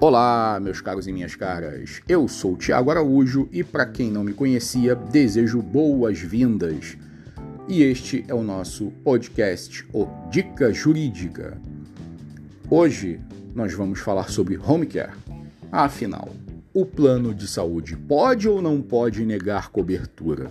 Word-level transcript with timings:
Olá, 0.00 0.60
meus 0.60 0.82
caros 0.82 1.06
e 1.06 1.12
minhas 1.12 1.34
caras. 1.34 2.02
Eu 2.06 2.28
sou 2.28 2.56
Tiago 2.56 2.90
Araújo 2.90 3.48
e 3.50 3.64
para 3.64 3.86
quem 3.86 4.10
não 4.10 4.22
me 4.22 4.34
conhecia, 4.34 4.94
desejo 4.94 5.62
boas-vindas. 5.62 6.98
E 7.66 7.82
este 7.82 8.22
é 8.28 8.34
o 8.34 8.42
nosso 8.42 8.90
podcast, 9.02 9.86
o 9.94 10.06
Dica 10.30 10.72
Jurídica. 10.72 11.56
Hoje 12.68 13.18
nós 13.54 13.72
vamos 13.72 14.00
falar 14.00 14.28
sobre 14.28 14.58
home 14.58 14.84
care. 14.84 15.12
Afinal, 15.72 16.28
o 16.74 16.84
plano 16.84 17.34
de 17.34 17.48
saúde 17.48 17.96
pode 17.96 18.46
ou 18.48 18.60
não 18.60 18.82
pode 18.82 19.24
negar 19.24 19.70
cobertura? 19.70 20.50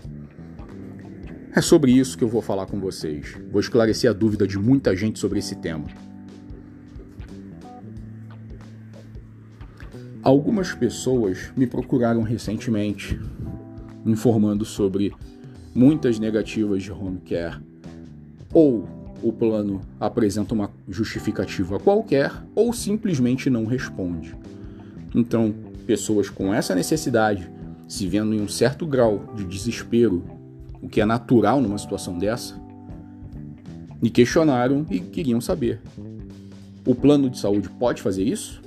É 1.55 1.61
sobre 1.61 1.91
isso 1.91 2.17
que 2.17 2.23
eu 2.23 2.29
vou 2.29 2.41
falar 2.41 2.65
com 2.65 2.79
vocês. 2.79 3.35
Vou 3.51 3.61
esclarecer 3.61 4.09
a 4.09 4.13
dúvida 4.13 4.47
de 4.47 4.57
muita 4.57 4.95
gente 4.95 5.19
sobre 5.19 5.37
esse 5.37 5.55
tema. 5.57 5.85
Algumas 10.21 10.73
pessoas 10.73 11.51
me 11.55 11.67
procuraram 11.67 12.21
recentemente 12.21 13.19
informando 14.05 14.63
sobre 14.65 15.13
muitas 15.73 16.19
negativas 16.19 16.83
de 16.83 16.91
home 16.91 17.19
care. 17.19 17.61
Ou 18.53 18.87
o 19.21 19.31
plano 19.31 19.81
apresenta 19.99 20.53
uma 20.53 20.69
justificativa 20.87 21.79
qualquer, 21.79 22.31
ou 22.53 22.73
simplesmente 22.73 23.49
não 23.49 23.65
responde. 23.65 24.35
Então, 25.15 25.53
pessoas 25.85 26.29
com 26.29 26.53
essa 26.53 26.75
necessidade, 26.75 27.49
se 27.87 28.07
vendo 28.07 28.33
em 28.33 28.41
um 28.41 28.47
certo 28.47 28.85
grau 28.85 29.33
de 29.35 29.45
desespero 29.45 30.23
o 30.81 30.89
que 30.89 30.99
é 30.99 31.05
natural 31.05 31.61
numa 31.61 31.77
situação 31.77 32.17
dessa, 32.17 32.61
me 34.01 34.09
questionaram 34.09 34.85
e 34.89 34.99
queriam 34.99 35.39
saber: 35.39 35.79
o 36.85 36.93
plano 36.93 37.29
de 37.29 37.39
saúde 37.39 37.69
pode 37.69 38.01
fazer 38.01 38.23
isso? 38.23 38.61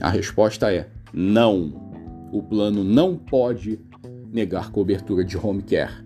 A 0.00 0.10
resposta 0.10 0.72
é 0.72 0.88
não. 1.12 2.28
O 2.32 2.42
plano 2.42 2.82
não 2.82 3.16
pode 3.16 3.78
negar 4.32 4.70
cobertura 4.70 5.24
de 5.24 5.36
home 5.36 5.62
care, 5.62 6.04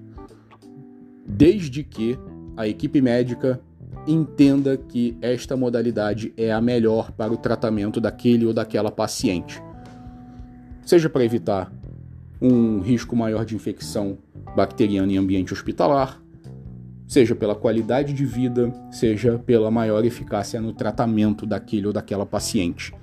desde 1.26 1.82
que 1.82 2.18
a 2.56 2.68
equipe 2.68 3.00
médica 3.00 3.60
entenda 4.06 4.76
que 4.76 5.16
esta 5.20 5.56
modalidade 5.56 6.32
é 6.36 6.52
a 6.52 6.60
melhor 6.60 7.10
para 7.12 7.32
o 7.32 7.36
tratamento 7.36 8.00
daquele 8.00 8.44
ou 8.44 8.52
daquela 8.52 8.90
paciente. 8.90 9.62
Seja 10.84 11.08
para 11.08 11.24
evitar 11.24 11.72
um 12.40 12.80
risco 12.80 13.16
maior 13.16 13.44
de 13.44 13.54
infecção 13.54 14.18
bacteriana 14.54 15.12
em 15.12 15.18
ambiente 15.18 15.52
hospitalar, 15.52 16.22
seja 17.06 17.34
pela 17.34 17.54
qualidade 17.54 18.12
de 18.12 18.24
vida, 18.24 18.72
seja 18.90 19.38
pela 19.38 19.70
maior 19.70 20.04
eficácia 20.04 20.60
no 20.60 20.72
tratamento 20.72 21.46
daquele 21.46 21.86
ou 21.86 21.92
daquela 21.92 22.26
paciente. 22.26 22.94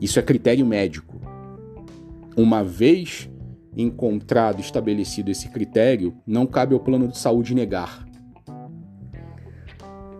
Isso 0.00 0.18
é 0.18 0.22
critério 0.22 0.64
médico. 0.64 1.20
Uma 2.36 2.62
vez 2.62 3.28
encontrado, 3.76 4.60
estabelecido 4.60 5.30
esse 5.30 5.48
critério, 5.48 6.16
não 6.26 6.46
cabe 6.46 6.74
ao 6.74 6.80
plano 6.80 7.08
de 7.08 7.18
saúde 7.18 7.54
negar. 7.54 8.06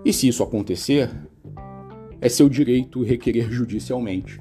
E 0.04 0.12
se 0.12 0.28
isso 0.28 0.42
acontecer, 0.42 1.10
é 2.20 2.28
seu 2.28 2.48
direito 2.48 3.02
requerer 3.02 3.50
judicialmente. 3.50 4.40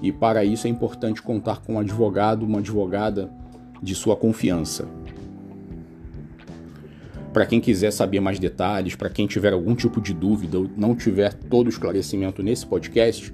E 0.00 0.10
para 0.10 0.44
isso 0.44 0.66
é 0.66 0.70
importante 0.70 1.22
contar 1.22 1.60
com 1.60 1.74
um 1.74 1.78
advogado, 1.78 2.44
uma 2.44 2.58
advogada 2.58 3.32
de 3.82 3.94
sua 3.94 4.16
confiança. 4.16 4.88
Para 7.32 7.46
quem 7.46 7.60
quiser 7.60 7.92
saber 7.92 8.20
mais 8.20 8.38
detalhes, 8.38 8.94
para 8.94 9.08
quem 9.08 9.26
tiver 9.26 9.52
algum 9.52 9.74
tipo 9.74 10.00
de 10.00 10.12
dúvida 10.12 10.58
ou 10.58 10.70
não 10.76 10.94
tiver 10.94 11.32
todo 11.32 11.66
o 11.66 11.70
esclarecimento 11.70 12.42
nesse 12.42 12.66
podcast, 12.66 13.32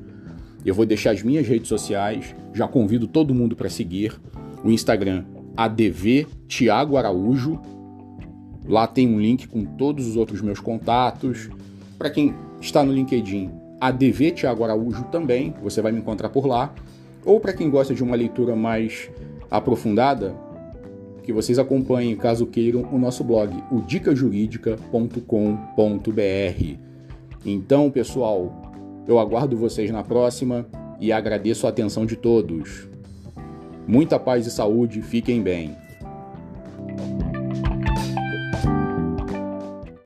eu 0.64 0.75
vou 0.75 0.84
deixar 0.84 1.12
as 1.12 1.23
minhas 1.23 1.47
redes 1.47 1.69
sociais, 1.69 2.34
já 2.53 2.67
convido 2.67 3.06
todo 3.06 3.35
mundo 3.35 3.55
para 3.55 3.69
seguir 3.69 4.20
o 4.64 4.70
Instagram 4.70 5.24
ADV 5.57 6.27
Tiago 6.46 6.96
Araújo. 6.96 7.61
Lá 8.67 8.86
tem 8.86 9.08
um 9.08 9.20
link 9.20 9.48
com 9.48 9.64
todos 9.64 10.07
os 10.07 10.17
outros 10.17 10.41
meus 10.41 10.61
contatos. 10.61 11.48
Para 11.98 12.11
quem 12.11 12.35
está 12.61 12.85
no 12.85 12.92
LinkedIn, 12.92 13.51
ADV 13.80 14.33
Tiago 14.33 14.64
Araújo 14.64 15.05
também, 15.05 15.55
você 15.63 15.80
vai 15.80 15.92
me 15.92 15.98
encontrar 15.98 16.29
por 16.29 16.46
lá. 16.46 16.75
Ou 17.25 17.40
para 17.40 17.52
quem 17.52 17.70
gosta 17.70 17.95
de 17.95 18.02
uma 18.02 18.17
leitura 18.17 18.55
mais 18.55 19.11
aprofundada, 19.51 20.35
que 21.23 21.33
vocês 21.33 21.58
acompanhem, 21.58 22.17
caso 22.17 22.46
queiram, 22.46 22.89
o 22.92 22.98
nosso 22.98 23.23
blog, 23.23 23.52
o. 23.70 23.85
Então, 27.45 27.90
pessoal, 27.90 28.67
eu 29.08 29.19
aguardo 29.19 29.57
vocês 29.57 29.91
na 29.91 30.05
próxima 30.05 30.67
e 31.01 31.11
agradeço 31.11 31.67
a 31.67 31.70
atenção 31.70 32.05
de 32.05 32.14
todos. 32.14 32.86
Muita 33.86 34.20
paz 34.20 34.46
e 34.46 34.51
saúde, 34.51 35.01
fiquem 35.01 35.42
bem. 35.42 35.74